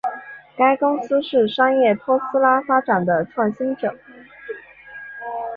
[0.57, 3.93] 该公司是商业托拉斯发展的创新者。